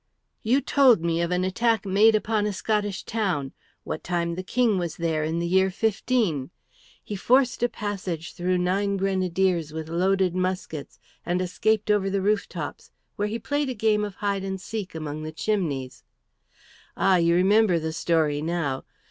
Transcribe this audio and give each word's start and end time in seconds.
"You 0.41 0.61
told 0.61 1.01
me 1.05 1.21
of 1.21 1.29
an 1.29 1.43
attack 1.43 1.85
made 1.85 2.15
upon 2.15 2.47
a 2.47 2.53
Scottish 2.53 3.03
town, 3.03 3.53
what 3.83 4.03
time 4.03 4.33
the 4.33 4.41
King 4.41 4.79
was 4.79 4.95
there 4.97 5.23
in 5.23 5.37
the 5.37 5.45
year 5.45 5.69
'15. 5.69 6.49
He 7.03 7.15
forced 7.15 7.61
a 7.61 7.69
passage 7.69 8.33
through 8.33 8.57
nine 8.57 8.97
grenadiers 8.97 9.71
with 9.71 9.89
loaded 9.89 10.33
muskets 10.33 10.97
and 11.23 11.39
escaped 11.39 11.91
over 11.91 12.09
the 12.09 12.23
roof 12.23 12.49
tops, 12.49 12.89
where 13.15 13.27
he 13.27 13.37
played 13.37 13.69
a 13.69 13.75
game 13.75 14.03
of 14.03 14.15
hide 14.15 14.43
and 14.43 14.59
seek 14.59 14.95
among 14.95 15.21
the 15.21 15.31
chimneys. 15.31 16.03
Ah, 16.97 17.17
you 17.17 17.35
remember 17.35 17.77
the 17.77 17.93
story 17.93 18.41
now. 18.41 18.83